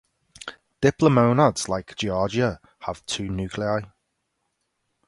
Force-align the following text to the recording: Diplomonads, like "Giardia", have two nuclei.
Diplomonads, 0.81 1.69
like 1.69 1.95
"Giardia", 1.95 2.57
have 2.79 3.05
two 3.05 3.29
nuclei. 3.29 3.81